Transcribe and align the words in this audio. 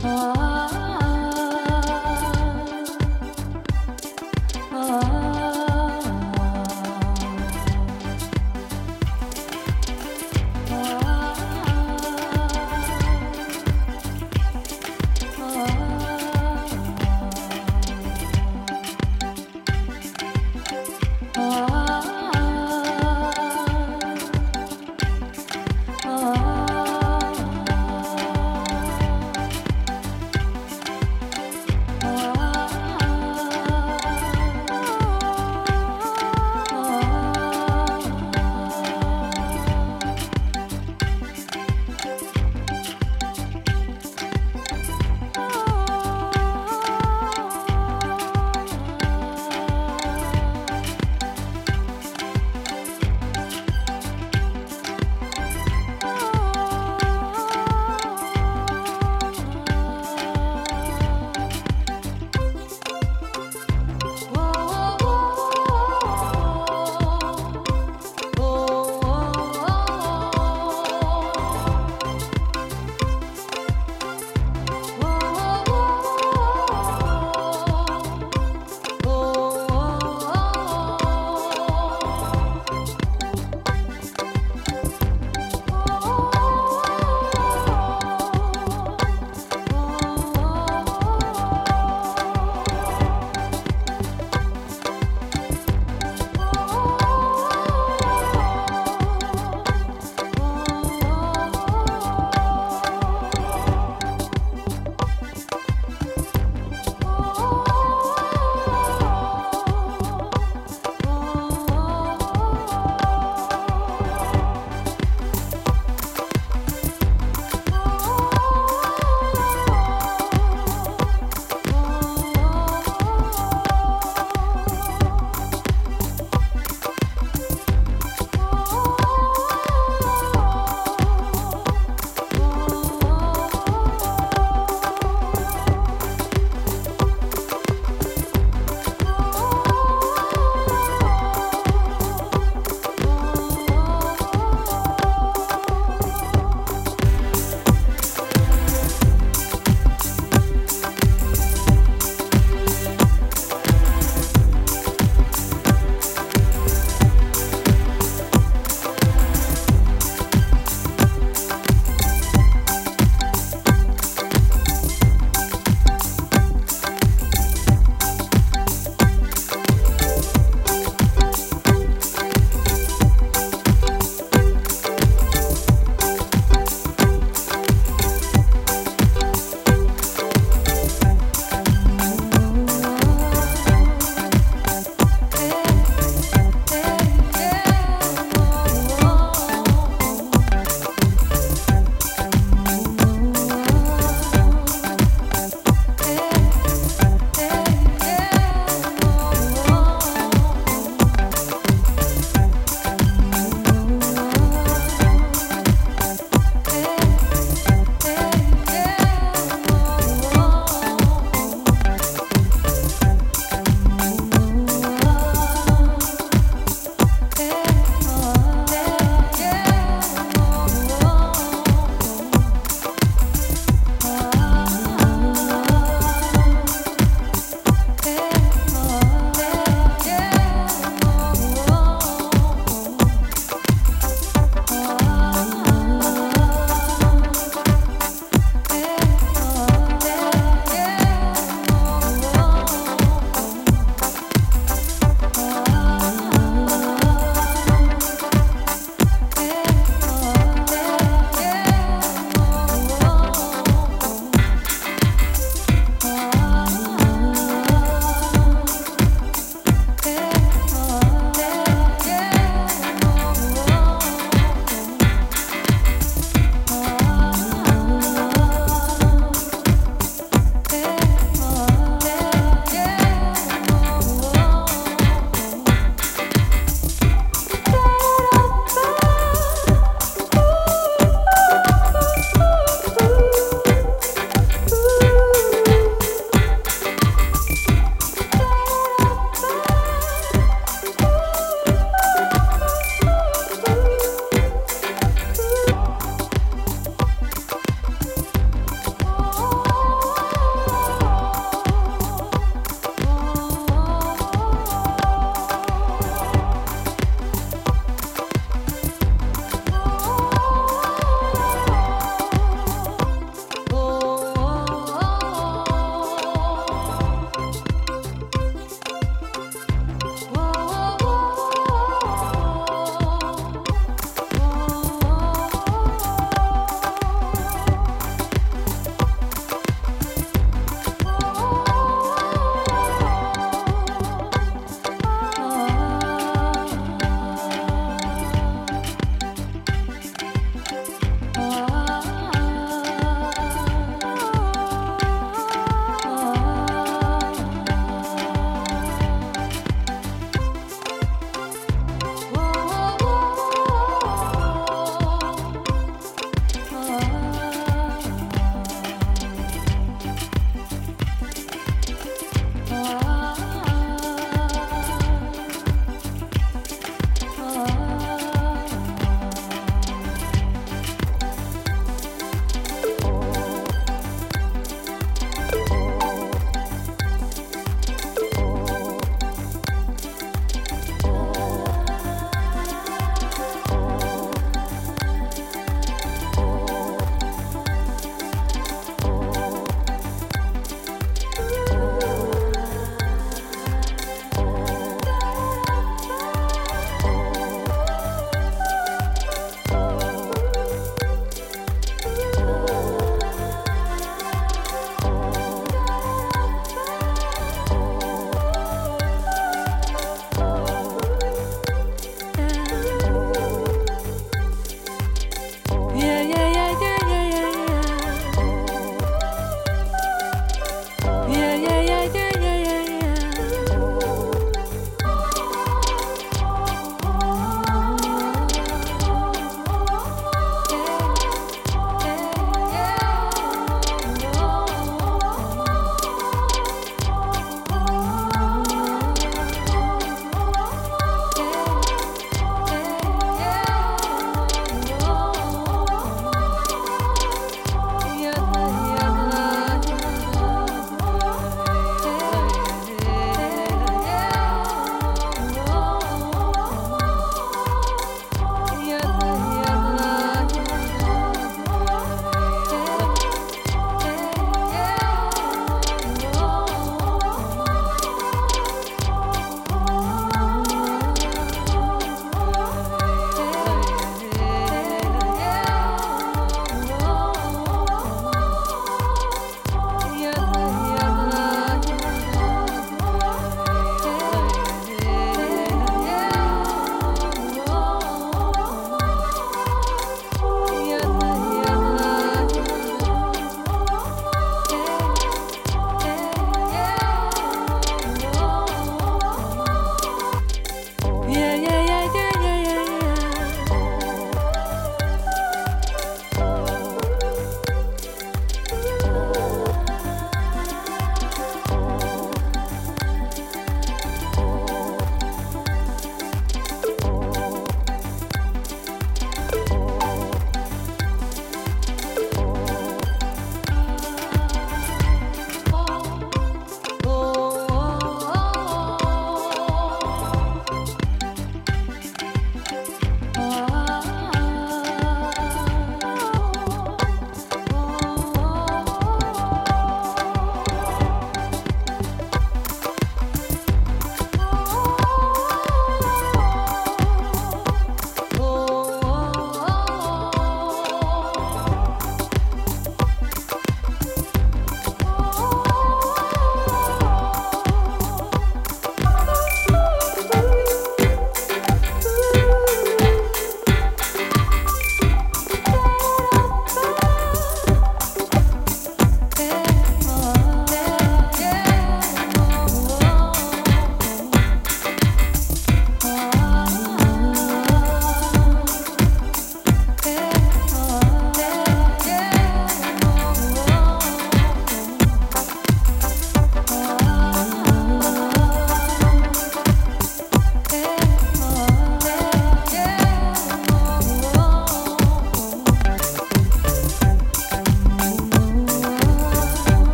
Oh. 0.00 0.77